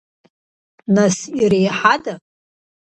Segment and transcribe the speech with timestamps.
[0.95, 2.13] Нас иреиҳада?